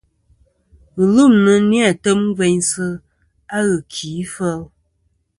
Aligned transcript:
Ghɨlûmnɨ 0.95 1.53
ni-a 1.69 1.89
tem 2.03 2.21
gveynsɨ 2.35 2.87
a 3.57 3.59
ghɨkì 3.67 4.11
fel. 4.33 4.61